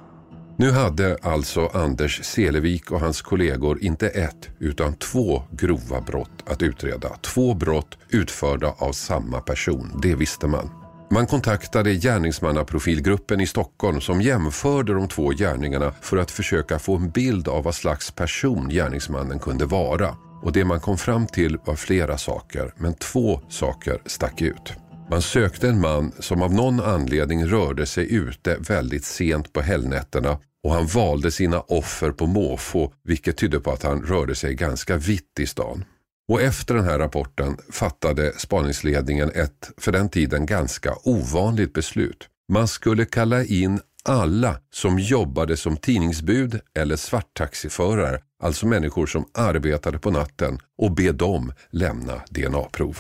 Nu 0.60 0.72
hade 0.72 1.18
alltså 1.22 1.68
Anders 1.74 2.24
Selevik 2.24 2.92
och 2.92 3.00
hans 3.00 3.22
kollegor 3.22 3.84
inte 3.84 4.08
ett 4.08 4.50
utan 4.60 4.96
två 4.96 5.44
grova 5.52 6.02
brott 6.02 6.44
att 6.46 6.62
utreda. 6.62 7.10
Två 7.22 7.54
brott 7.54 7.98
utförda 8.10 8.74
av 8.78 8.92
samma 8.92 9.42
person, 9.42 10.00
det 10.02 10.16
visste 10.16 10.48
man. 10.48 10.70
Man 11.12 11.28
kontaktade 11.28 11.94
gärningsmannaprofilgruppen 11.94 13.42
i 13.42 13.48
Stockholm 13.48 14.02
som 14.02 14.22
jämförde 14.22 14.94
de 14.94 15.08
två 15.08 15.30
gärningarna 15.30 15.94
för 16.02 16.18
att 16.18 16.32
försöka 16.32 16.80
få 16.80 16.96
en 16.96 17.10
bild 17.10 17.48
av 17.48 17.64
vad 17.64 17.76
slags 17.76 18.12
person 18.12 18.70
gärningsmannen 18.70 19.40
kunde 19.40 19.66
vara. 19.66 20.16
Och 20.44 20.52
det 20.52 20.66
man 20.66 20.80
kom 20.80 20.98
fram 20.98 21.28
till 21.28 21.58
var 21.66 21.76
flera 21.76 22.18
saker, 22.18 22.74
men 22.78 22.94
två 22.94 23.42
saker 23.50 24.02
stack 24.06 24.42
ut. 24.42 24.74
Man 25.10 25.22
sökte 25.22 25.68
en 25.68 25.82
man 25.82 26.12
som 26.20 26.42
av 26.42 26.54
någon 26.54 26.80
anledning 26.80 27.46
rörde 27.46 27.86
sig 27.86 28.14
ute 28.14 28.58
väldigt 28.60 29.06
sent 29.06 29.54
på 29.54 29.62
helgnätterna 29.62 30.40
och 30.64 30.74
han 30.74 30.88
valde 30.88 31.32
sina 31.32 31.60
offer 31.60 32.12
på 32.12 32.28
måfå 32.28 32.94
vilket 33.04 33.38
tydde 33.38 33.60
på 33.60 33.72
att 33.72 33.84
han 33.84 34.02
rörde 34.02 34.36
sig 34.36 34.54
ganska 34.54 34.98
vitt 34.98 35.40
i 35.40 35.48
stan. 35.48 35.86
Och 36.30 36.42
efter 36.42 36.74
den 36.76 36.86
här 36.86 37.00
rapporten 37.00 37.58
fattade 37.72 38.34
spaningsledningen 38.38 39.32
ett 39.36 39.72
för 39.78 39.92
den 39.92 40.10
tiden 40.10 40.46
ganska 40.46 40.96
ovanligt 41.04 41.74
beslut. 41.74 42.28
Man 42.54 42.68
skulle 42.68 43.06
kalla 43.06 43.44
in 43.44 43.80
alla 44.04 44.60
som 44.72 45.00
jobbade 45.00 45.58
som 45.58 45.78
tidningsbud 45.78 46.60
eller 46.76 46.96
svarttaxiförare, 46.96 48.20
alltså 48.44 48.68
människor 48.68 49.06
som 49.06 49.26
arbetade 49.34 50.00
på 50.00 50.12
natten 50.12 50.60
och 50.78 50.92
be 50.92 51.12
dem 51.12 51.54
lämna 51.70 52.22
DNA-prov. 52.30 52.98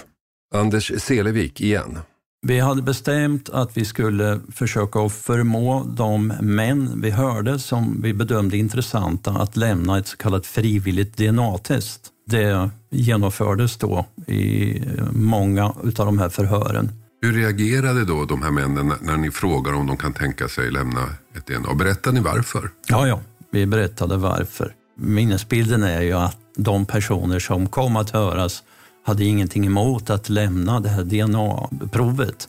Anders 0.53 0.91
Selevik 1.01 1.61
igen. 1.61 1.99
Vi 2.41 2.59
hade 2.59 2.81
bestämt 2.81 3.49
att 3.49 3.77
vi 3.77 3.85
skulle 3.85 4.39
försöka 4.51 5.09
förmå 5.09 5.83
de 5.83 6.27
män 6.27 7.01
vi 7.01 7.09
hörde 7.09 7.59
som 7.59 8.01
vi 8.01 8.13
bedömde 8.13 8.57
intressanta 8.57 9.31
att 9.31 9.57
lämna 9.57 9.97
ett 9.97 10.07
så 10.07 10.17
kallat 10.17 10.45
frivilligt 10.45 11.17
DNA-test. 11.17 12.01
Det 12.27 12.69
genomfördes 12.89 13.77
då 13.77 14.05
i 14.27 14.81
många 15.11 15.65
av 15.65 15.93
de 15.93 16.19
här 16.19 16.29
förhören. 16.29 16.91
Hur 17.21 17.33
reagerade 17.33 18.05
då 18.05 18.25
de 18.25 18.41
här 18.41 18.51
männen 18.51 18.93
när 19.01 19.17
ni 19.17 19.31
frågar 19.31 19.73
om 19.73 19.87
de 19.87 19.97
kan 19.97 20.13
tänka 20.13 20.47
sig 20.47 20.71
lämna 20.71 21.01
ett 21.35 21.47
DNA? 21.47 21.73
Berättade 21.73 22.15
ni 22.15 22.21
varför? 22.23 22.69
Ja, 22.87 23.07
ja, 23.07 23.21
vi 23.51 23.65
berättade 23.65 24.17
varför. 24.17 24.73
Minnesbilden 24.99 25.83
är 25.83 26.01
ju 26.01 26.13
att 26.13 26.37
de 26.55 26.85
personer 26.85 27.39
som 27.39 27.69
kom 27.69 27.95
att 27.95 28.09
höras 28.09 28.63
hade 29.07 29.23
ingenting 29.23 29.65
emot 29.65 30.09
att 30.09 30.29
lämna 30.29 30.79
det 30.79 30.89
här 30.89 31.03
DNA-provet. 31.03 32.47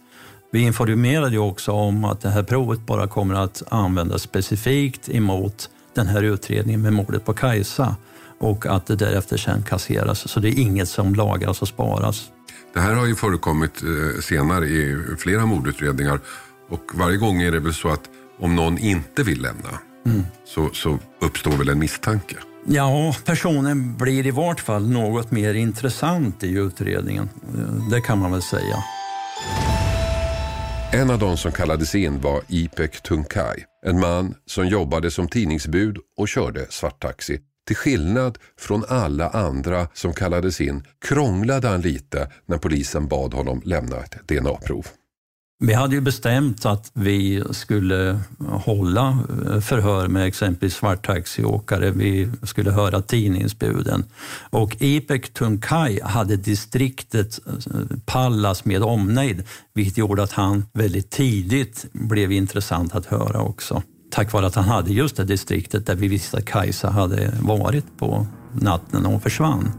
Vi 0.52 0.60
informerade 0.60 1.32
ju 1.32 1.38
också 1.38 1.72
om 1.72 2.04
att 2.04 2.20
det 2.20 2.30
här 2.30 2.42
provet 2.42 2.86
bara 2.86 3.06
kommer 3.06 3.34
att 3.34 3.62
användas 3.68 4.22
specifikt 4.22 5.08
emot 5.08 5.70
den 5.94 6.06
här 6.06 6.22
utredningen 6.22 6.82
med 6.82 6.92
mordet 6.92 7.24
på 7.24 7.32
Kajsa 7.32 7.96
och 8.38 8.66
att 8.66 8.86
det 8.86 8.96
därefter 8.96 9.36
sen 9.36 9.62
kasseras. 9.62 10.28
Så 10.28 10.40
det 10.40 10.48
är 10.48 10.58
inget 10.58 10.88
som 10.88 11.14
lagras 11.14 11.62
och 11.62 11.68
sparas. 11.68 12.30
Det 12.74 12.80
här 12.80 12.94
har 12.94 13.06
ju 13.06 13.14
förekommit 13.14 13.82
eh, 13.82 14.20
senare 14.20 14.66
i 14.66 14.96
flera 15.18 15.46
mordutredningar 15.46 16.20
och 16.68 16.90
varje 16.94 17.16
gång 17.16 17.42
är 17.42 17.52
det 17.52 17.60
väl 17.60 17.74
så 17.74 17.88
att 17.88 18.02
om 18.38 18.56
någon 18.56 18.78
inte 18.78 19.22
vill 19.22 19.42
lämna 19.42 19.70
mm. 20.06 20.22
så, 20.44 20.70
så 20.72 20.98
uppstår 21.20 21.52
väl 21.52 21.68
en 21.68 21.78
misstanke. 21.78 22.36
Ja, 22.70 23.14
personen 23.24 23.96
blir 23.96 24.26
i 24.26 24.30
vart 24.30 24.60
fall 24.60 24.88
något 24.88 25.30
mer 25.30 25.54
intressant 25.54 26.44
i 26.44 26.52
utredningen. 26.52 27.28
Det 27.90 28.00
kan 28.00 28.18
man 28.18 28.32
väl 28.32 28.42
säga. 28.42 28.76
En 30.92 31.10
av 31.10 31.18
de 31.18 31.36
som 31.36 31.52
kallades 31.52 31.94
in 31.94 32.20
var 32.20 32.42
Ipek 32.48 33.02
Tunkai, 33.02 33.64
En 33.86 34.00
man 34.00 34.34
som 34.46 34.68
jobbade 34.68 35.10
som 35.10 35.28
tidningsbud 35.28 35.98
och 36.16 36.28
körde 36.28 36.66
svarttaxi. 36.70 37.40
Till 37.66 37.76
skillnad 37.76 38.38
från 38.58 38.84
alla 38.88 39.28
andra 39.28 39.88
som 39.94 40.12
kallades 40.12 40.60
in 40.60 40.84
krånglade 41.08 41.68
han 41.68 41.80
lite 41.80 42.30
när 42.46 42.58
polisen 42.58 43.08
bad 43.08 43.34
honom 43.34 43.62
lämna 43.64 43.96
ett 43.96 44.28
DNA-prov. 44.28 44.86
Vi 45.60 45.74
hade 45.74 45.94
ju 45.94 46.00
bestämt 46.00 46.66
att 46.66 46.90
vi 46.94 47.44
skulle 47.50 48.20
hålla 48.38 49.18
eh, 49.46 49.60
förhör 49.60 50.08
med 50.08 50.26
exempelvis 50.26 50.74
svarttaxiåkare. 50.74 51.90
Vi 51.90 52.30
skulle 52.42 52.70
höra 52.70 53.02
tidningsbuden. 53.02 54.04
Och 54.50 54.76
Ipek 54.80 55.34
Tunkai 55.34 56.00
hade 56.02 56.36
distriktet 56.36 57.38
eh, 57.46 57.96
Pallas 58.06 58.64
med 58.64 58.82
omnejd, 58.82 59.42
vilket 59.74 59.98
gjorde 59.98 60.22
att 60.22 60.32
han 60.32 60.64
väldigt 60.72 61.10
tidigt 61.10 61.86
blev 61.92 62.32
intressant 62.32 62.94
att 62.94 63.06
höra 63.06 63.40
också. 63.40 63.82
Tack 64.10 64.32
vare 64.32 64.46
att 64.46 64.54
han 64.54 64.64
hade 64.64 64.92
just 64.92 65.16
det 65.16 65.24
distriktet 65.24 65.86
där 65.86 65.94
vi 65.94 66.08
visste 66.08 66.36
att 66.36 66.44
Kajsa 66.44 66.90
hade 66.90 67.32
varit 67.40 67.98
på 67.98 68.26
natten 68.52 69.02
när 69.02 69.10
hon 69.10 69.20
försvann. 69.20 69.72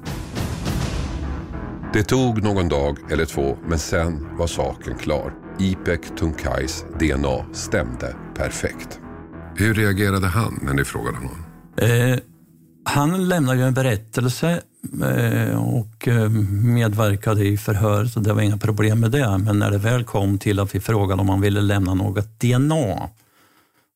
Det 1.93 2.03
tog 2.03 2.43
någon 2.43 2.69
dag 2.69 2.97
eller 3.11 3.25
två, 3.25 3.57
men 3.67 3.79
sen 3.79 4.37
var 4.37 4.47
saken 4.47 4.97
klar. 4.97 5.48
Ipek 5.59 6.15
Tunkais 6.19 6.85
DNA 6.99 7.45
stämde 7.53 8.15
perfekt. 8.35 8.99
Hur 9.55 9.73
reagerade 9.73 10.27
han 10.27 10.59
när 10.61 10.73
ni 10.73 10.83
frågade 10.85 11.17
honom? 11.17 11.45
Eh, 11.77 12.19
han 12.83 13.27
lämnade 13.27 13.57
ju 13.57 13.65
en 13.65 13.73
berättelse 13.73 14.61
eh, 15.03 15.75
och 15.75 16.07
eh, 16.07 16.29
medverkade 16.63 17.45
i 17.45 17.57
förhör, 17.57 18.05
så 18.05 18.19
det 18.19 18.33
var 18.33 18.41
inga 18.41 18.57
problem 18.57 18.99
med 18.99 19.11
det. 19.11 19.37
Men 19.37 19.59
när 19.59 19.71
det 19.71 19.77
väl 19.77 20.03
kom 20.03 20.37
till 20.37 20.59
att 20.59 20.75
vi 20.75 20.79
frågade 20.79 21.21
om 21.21 21.29
han 21.29 21.41
ville 21.41 21.61
lämna 21.61 21.93
något 21.93 22.39
DNA 22.39 23.09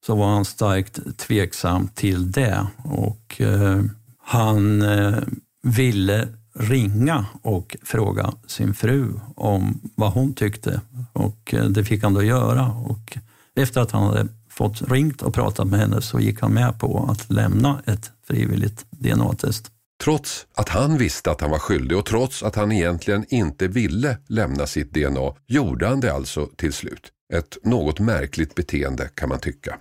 så 0.05 0.15
var 0.15 0.27
han 0.27 0.45
starkt 0.45 1.17
tveksam 1.17 1.87
till 1.87 2.31
det. 2.31 2.67
Och 2.83 3.41
eh, 3.41 3.81
han 4.23 4.81
eh, 4.81 5.17
ville 5.63 6.27
ringa 6.53 7.25
och 7.41 7.75
fråga 7.83 8.33
sin 8.47 8.73
fru 8.73 9.13
om 9.35 9.79
vad 9.95 10.11
hon 10.11 10.33
tyckte. 10.33 10.81
Och 11.13 11.53
eh, 11.53 11.65
det 11.65 11.85
fick 11.85 12.03
han 12.03 12.13
då 12.13 12.23
göra. 12.23 12.67
Och 12.67 13.17
efter 13.55 13.81
att 13.81 13.91
han 13.91 14.03
hade 14.03 14.27
fått 14.49 14.81
ringt 14.81 15.21
och 15.21 15.33
pratat 15.33 15.67
med 15.67 15.79
henne 15.79 16.01
så 16.01 16.19
gick 16.19 16.41
han 16.41 16.53
med 16.53 16.79
på 16.79 17.07
att 17.09 17.29
lämna 17.29 17.81
ett 17.85 18.11
frivilligt 18.27 18.85
DNA-test. 18.89 19.71
Trots 20.03 20.45
att 20.55 20.69
han 20.69 20.97
visste 20.97 21.31
att 21.31 21.41
han 21.41 21.51
var 21.51 21.59
skyldig 21.59 21.97
och 21.97 22.05
trots 22.05 22.43
att 22.43 22.55
han 22.55 22.71
egentligen 22.71 23.25
inte 23.29 23.67
ville 23.67 24.17
lämna 24.27 24.67
sitt 24.67 24.93
DNA 24.93 25.33
gjorde 25.47 25.87
han 25.87 25.99
det 25.99 26.13
alltså 26.13 26.49
till 26.55 26.73
slut. 26.73 27.11
Ett 27.33 27.57
något 27.63 27.99
märkligt 27.99 28.55
beteende 28.55 29.09
kan 29.15 29.29
man 29.29 29.39
tycka. 29.39 29.77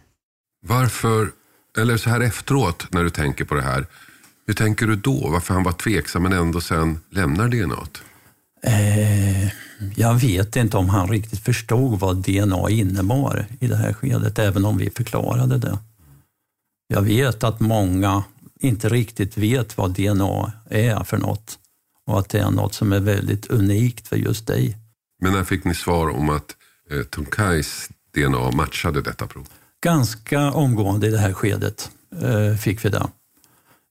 Varför, 0.67 1.29
eller 1.79 1.97
så 1.97 2.11
här 2.11 2.21
efteråt 2.21 2.87
när 2.91 3.05
du 3.05 3.11
tänker 3.11 3.45
på 3.45 3.55
det 3.55 3.63
här, 3.63 3.87
hur 4.53 4.57
tänker 4.57 4.87
du 4.87 4.97
då? 4.97 5.29
Varför 5.31 5.55
han 5.55 5.63
var 5.63 5.73
tveksam 5.73 6.23
men 6.23 6.33
ändå 6.33 6.61
sen 6.61 7.01
lämnar 7.11 7.49
DNA? 7.49 7.87
Eh, 8.63 9.53
jag 9.97 10.15
vet 10.15 10.57
inte 10.57 10.77
om 10.77 10.89
han 10.89 11.09
riktigt 11.09 11.45
förstod 11.45 12.01
vad 12.01 12.17
DNA 12.17 12.71
innebar 12.71 13.47
i 13.61 13.67
det 13.67 13.77
här 13.77 13.93
skedet, 13.93 14.39
även 14.39 14.65
om 14.65 14.79
vi 14.79 14.91
förklarade 14.91 15.59
det. 15.59 15.79
Jag 16.89 17.03
vet 17.03 17.45
att 17.45 17.61
många 17.61 18.25
inte 18.61 18.89
riktigt 18.89 19.37
vet 19.37 19.77
vad 19.77 19.91
DNA 19.91 20.53
är 20.71 21.05
för 21.05 21.19
något 21.19 21.59
och 22.07 22.19
att 22.19 22.29
det 22.29 22.39
är 22.39 22.51
något 22.51 22.75
som 22.75 22.93
är 22.93 23.01
väldigt 23.01 23.47
unikt 23.47 24.09
för 24.09 24.17
just 24.17 24.47
dig. 24.47 24.77
Men 25.23 25.33
när 25.33 25.45
fick 25.45 25.65
ni 25.65 25.75
svar 25.75 26.09
om 26.09 26.31
att 26.31 26.57
eh, 26.91 27.03
Tunkais 27.03 27.89
DNA 28.15 28.51
matchade 28.51 29.03
detta 29.03 29.27
prov? 29.27 29.49
Ganska 29.85 30.53
omgående 30.53 31.07
i 31.07 31.11
det 31.11 31.19
här 31.19 31.33
skedet 31.33 31.91
eh, 32.23 32.57
fick 32.57 32.85
vi 32.85 32.89
det. 32.89 33.07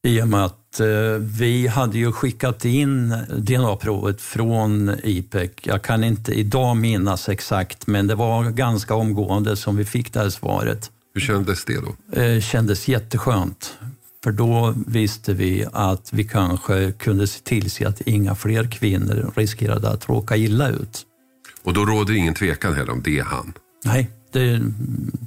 I 0.03 0.22
och 0.22 0.27
med 0.27 0.46
att 0.46 0.79
eh, 0.79 0.88
vi 1.20 1.67
hade 1.67 1.98
ju 1.98 2.12
skickat 2.12 2.65
in 2.65 3.10
DNA-provet 3.38 4.22
från 4.22 4.96
IPEC. 5.03 5.51
Jag 5.62 5.81
kan 5.81 6.03
inte 6.03 6.31
idag 6.31 6.77
minnas 6.77 7.29
exakt, 7.29 7.88
men 7.88 8.08
det 8.08 8.15
var 8.15 8.43
ganska 8.43 8.96
omgående 8.96 9.55
som 9.58 9.75
vi 9.75 9.86
fick 9.86 10.13
det 10.13 10.20
här 10.20 10.29
svaret. 10.29 10.91
Hur 11.13 11.22
kändes 11.22 11.65
det 11.65 11.79
då? 11.81 12.22
Eh, 12.22 12.41
kändes 12.41 12.88
jätteskönt. 12.88 13.77
För 14.24 14.31
då 14.31 14.74
visste 14.88 15.34
vi 15.34 15.65
att 15.74 16.13
vi 16.13 16.24
kanske 16.24 16.91
kunde 16.91 17.27
se 17.27 17.39
till 17.39 17.88
att 17.88 18.01
inga 18.01 18.36
fler 18.36 18.72
kvinnor 18.72 19.34
riskerade 19.36 19.89
att 19.89 20.10
råka 20.10 20.38
illa 20.38 20.70
ut. 20.70 21.05
Och 21.63 21.74
då 21.74 21.86
råder 21.86 22.13
ingen 22.13 22.34
tvekan 22.34 22.74
heller 22.74 22.91
om 22.91 23.01
det 23.01 23.20
är 23.20 23.24
han? 23.24 23.53
Nej, 23.86 24.10
det, 24.31 24.62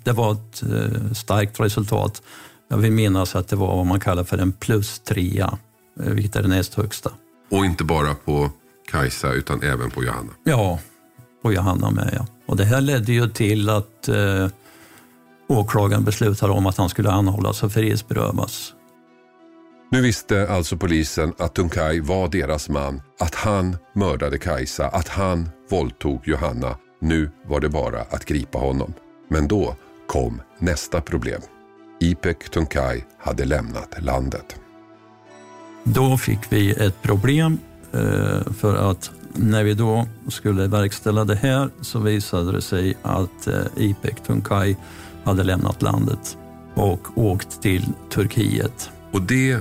det 0.04 0.12
var 0.12 0.32
ett 0.32 0.62
eh, 0.62 1.12
starkt 1.12 1.60
resultat. 1.60 2.22
Jag 2.68 2.76
vill 2.76 2.92
minnas 2.92 3.37
att 3.37 3.49
det 3.49 3.56
var 3.56 3.76
vad 3.76 3.87
man 3.87 4.00
kallar 4.00 4.25
för 4.25 4.38
en 4.38 4.52
plus 4.52 4.99
trea, 4.99 5.59
eh, 6.00 6.12
vilket 6.12 6.37
är 6.37 6.42
det 6.42 6.49
näst 6.49 6.75
högsta. 6.75 7.11
Och 7.50 7.64
inte 7.64 7.85
bara 7.85 8.14
på 8.14 8.50
Kajsa 8.90 9.33
utan 9.33 9.62
även 9.62 9.90
på 9.90 10.04
Johanna? 10.04 10.33
Ja, 10.44 10.78
och 11.42 11.54
Johanna 11.54 11.90
med 11.90 12.11
ja. 12.12 12.26
Och 12.47 12.56
det 12.56 12.64
här 12.64 12.80
ledde 12.80 13.12
ju 13.12 13.28
till 13.28 13.68
att 13.68 14.09
eh, 14.09 14.49
åklagaren 15.49 16.04
beslutade 16.04 16.52
om 16.52 16.66
att 16.66 16.76
han 16.76 16.88
skulle 16.88 17.11
anhållas 17.11 17.62
och 17.62 17.73
frihetsberövas. 17.73 18.73
Nu 19.90 20.00
visste 20.00 20.49
alltså 20.49 20.76
polisen 20.76 21.35
att 21.38 21.54
Tunkay 21.54 22.00
var 22.00 22.28
deras 22.28 22.68
man, 22.68 23.02
att 23.21 23.35
han 23.35 23.76
mördade 23.94 24.38
Kajsa, 24.38 24.88
att 24.88 25.09
han 25.09 25.49
våldtog 25.71 26.21
Johanna. 26.25 26.76
Nu 27.00 27.30
var 27.47 27.61
det 27.61 27.68
bara 27.68 28.00
att 28.00 28.25
gripa 28.25 28.59
honom. 28.59 28.94
Men 29.28 29.49
då 29.49 29.76
kom 30.06 30.42
nästa 30.59 31.00
problem. 31.00 31.40
Ipek 32.00 32.48
Tunkay 32.48 33.04
hade 33.18 33.44
lämnat 33.44 33.94
landet. 34.02 34.56
Då 35.85 36.16
fick 36.16 36.38
vi 36.48 36.70
ett 36.70 37.02
problem 37.02 37.59
eh, 37.92 38.52
för 38.52 38.90
att 38.90 39.11
när 39.35 39.64
vi 39.64 39.74
då 39.74 40.09
skulle 40.28 40.66
verkställa 40.66 41.24
det 41.24 41.35
här 41.35 41.70
så 41.80 41.98
visade 41.98 42.52
det 42.52 42.62
sig 42.62 42.94
att 43.02 43.46
eh, 43.46 43.62
Ipek 43.76 44.22
Tunkay 44.22 44.76
hade 45.24 45.42
lämnat 45.44 45.83
landet 45.83 46.37
och 46.74 47.18
åkt 47.18 47.62
till 47.62 47.92
Turkiet. 48.11 48.90
Och 49.12 49.22
det 49.22 49.59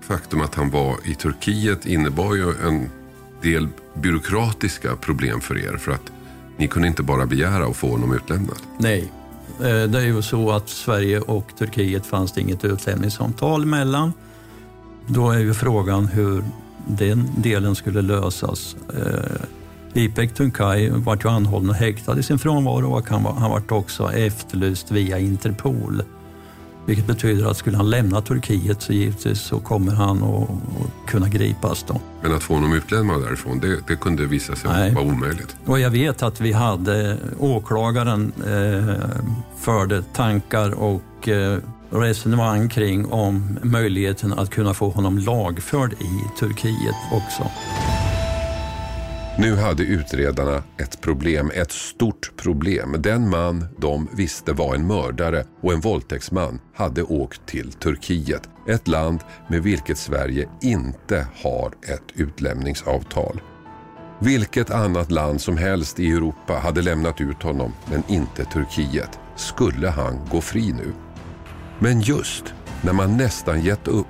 faktum 0.00 0.40
att 0.40 0.54
han 0.54 0.70
var 0.70 0.96
i 1.04 1.14
Turkiet 1.14 1.86
innebar 1.86 2.34
ju 2.34 2.50
en 2.66 2.90
del 3.42 3.68
byråkratiska 3.94 4.96
problem 4.96 5.40
för 5.40 5.58
er. 5.58 5.76
För 5.76 5.92
att 5.92 6.12
ni 6.56 6.68
kunde 6.68 6.88
inte 6.88 7.02
bara 7.02 7.26
begära 7.26 7.66
att 7.66 7.76
få 7.76 7.90
honom 7.90 8.14
utlämnad. 8.14 8.58
Nej, 8.78 9.12
Eh, 9.60 9.90
det 9.90 9.98
är 9.98 10.06
ju 10.06 10.22
så 10.22 10.50
att 10.50 10.68
Sverige 10.68 11.20
och 11.20 11.52
Turkiet 11.58 12.06
fanns 12.06 12.32
det 12.32 12.40
inget 12.40 12.64
utlämningsavtal 12.64 13.66
mellan. 13.66 14.12
Då 15.06 15.30
är 15.30 15.38
ju 15.38 15.54
frågan 15.54 16.06
hur 16.06 16.44
den 16.86 17.28
delen 17.36 17.74
skulle 17.74 18.02
lösas. 18.02 18.76
Eh, 18.94 20.02
Ipek 20.02 20.34
Tunkay 20.34 20.90
vart 20.90 21.24
ju 21.24 21.30
anhållen 21.30 21.70
och 21.70 21.76
häktad 21.76 22.18
i 22.18 22.22
sin 22.22 22.38
frånvaro 22.38 22.92
och 22.92 23.08
han, 23.08 23.24
han 23.24 23.50
vart 23.50 23.72
också 23.72 24.12
efterlyst 24.12 24.90
via 24.90 25.18
Interpol. 25.18 26.02
Vilket 26.86 27.06
betyder 27.06 27.46
att 27.46 27.56
skulle 27.56 27.76
han 27.76 27.90
lämna 27.90 28.20
Turkiet 28.20 28.82
så 28.82 28.92
givetvis 28.92 29.40
så 29.40 29.60
kommer 29.60 29.92
han 29.92 30.22
att, 30.22 30.48
kunna 31.06 31.28
gripas. 31.28 31.84
Då. 31.88 32.00
Men 32.22 32.34
att 32.34 32.42
få 32.42 32.54
honom 32.54 32.72
utlämnad 32.72 33.22
därifrån, 33.22 33.60
det, 33.60 33.78
det 33.88 33.96
kunde 33.96 34.26
visa 34.26 34.56
sig 34.56 34.70
Nej. 34.70 34.94
vara 34.94 35.04
omöjligt. 35.04 35.56
Och 35.64 35.80
jag 35.80 35.90
vet 35.90 36.22
att 36.22 36.40
vi 36.40 36.52
hade 36.52 37.18
åklagaren 37.38 38.32
eh, 38.46 38.94
förde 39.58 40.02
tankar 40.02 40.70
och 40.74 41.28
eh, 41.28 41.58
resonemang 41.90 42.68
kring 42.68 43.06
om 43.06 43.58
möjligheten 43.62 44.32
att 44.32 44.50
kunna 44.50 44.74
få 44.74 44.90
honom 44.90 45.18
lagförd 45.18 45.92
i 45.92 46.38
Turkiet 46.38 46.96
också. 47.12 47.50
Nu 49.38 49.56
hade 49.56 49.82
utredarna 49.82 50.62
ett 50.78 51.00
problem, 51.00 51.50
ett 51.54 51.72
stort 51.72 52.32
problem. 52.36 52.96
Den 52.98 53.30
man 53.30 53.66
de 53.78 54.08
visste 54.12 54.52
var 54.52 54.74
en 54.74 54.86
mördare 54.86 55.44
och 55.60 55.72
en 55.72 55.80
våldtäktsman 55.80 56.60
hade 56.74 57.02
åkt 57.02 57.46
till 57.46 57.72
Turkiet. 57.72 58.48
Ett 58.68 58.88
land 58.88 59.20
med 59.48 59.62
vilket 59.62 59.98
Sverige 59.98 60.48
inte 60.62 61.26
har 61.42 61.66
ett 61.66 62.04
utlämningsavtal. 62.14 63.40
Vilket 64.20 64.70
annat 64.70 65.10
land 65.10 65.40
som 65.40 65.56
helst 65.56 66.00
i 66.00 66.12
Europa 66.12 66.52
hade 66.52 66.82
lämnat 66.82 67.20
ut 67.20 67.42
honom, 67.42 67.72
men 67.90 68.02
inte 68.08 68.44
Turkiet. 68.44 69.18
Skulle 69.36 69.88
han 69.88 70.20
gå 70.30 70.40
fri 70.40 70.72
nu? 70.72 70.92
Men 71.78 72.00
just 72.00 72.54
när 72.82 72.92
man 72.92 73.16
nästan 73.16 73.60
gett 73.60 73.88
upp 73.88 74.06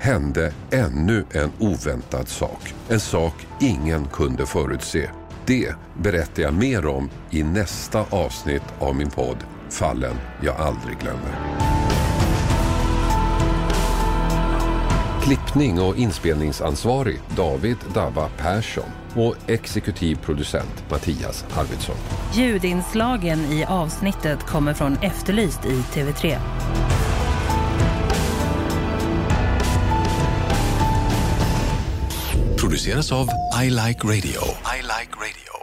hände 0.00 0.52
ännu 0.70 1.24
en 1.32 1.52
oväntad 1.58 2.28
sak. 2.28 2.74
En 2.88 3.00
sak 3.00 3.46
ingen 3.60 4.04
kunde 4.04 4.46
förutse. 4.46 5.10
Det 5.46 5.74
berättar 6.02 6.42
jag 6.42 6.54
mer 6.54 6.86
om 6.86 7.10
i 7.30 7.42
nästa 7.42 8.04
avsnitt 8.10 8.62
av 8.78 8.96
min 8.96 9.10
podd 9.10 9.36
Fallen 9.70 10.16
jag 10.42 10.56
aldrig 10.56 10.98
glömmer. 10.98 11.60
Klippning 15.22 15.80
och 15.80 15.96
inspelningsansvarig 15.96 17.20
David 17.36 17.76
Dava 17.94 18.28
Persson 18.28 18.90
och 19.14 19.34
exekutiv 19.46 20.16
producent 20.16 20.84
Mattias 20.90 21.44
Arvidsson. 21.54 21.96
Ljudinslagen 22.34 23.38
i 23.38 23.64
avsnittet 23.64 24.42
kommer 24.42 24.74
från 24.74 24.96
Efterlyst 25.02 25.66
i 25.66 25.74
TV3. 25.94 26.38
Produceras 32.70 33.12
av 33.12 33.28
I 33.62 33.70
Like 33.70 34.04
Radio. 34.04 34.42
I 34.78 34.82
like 34.82 35.12
radio. 35.16 35.54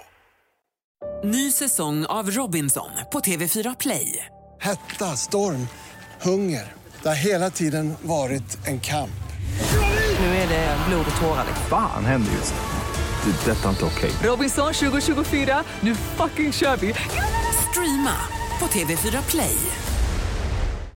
Ny 1.23 1.51
säsong 1.51 2.05
av 2.05 2.31
Robinson 2.31 2.89
på 3.11 3.19
TV4 3.19 3.75
Play. 3.79 4.25
Hetta, 4.61 5.05
storm, 5.05 5.67
hunger. 6.21 6.73
Det 7.01 7.07
har 7.07 7.15
hela 7.15 7.49
tiden 7.49 7.93
varit 8.01 8.67
en 8.67 8.79
kamp. 8.79 9.09
Nu 10.19 10.25
är 10.25 10.47
det 10.47 10.77
blod 10.89 11.05
och 11.15 11.21
tårar. 11.21 11.45
Fan 11.69 12.05
händer 12.05 12.31
just 12.31 12.53
nu. 12.53 13.31
Det. 13.31 13.51
är 13.51 13.55
Detta 13.55 13.65
är 13.65 13.69
inte 13.69 13.85
okej. 13.85 14.11
Robinson 14.23 14.73
2024, 14.73 15.63
nu 15.81 15.95
fucking 15.95 16.53
kör 16.53 16.77
vi! 16.77 16.93
Streama 17.69 18.15
på 18.59 18.65
TV4 18.65 19.29
Play. 19.29 19.57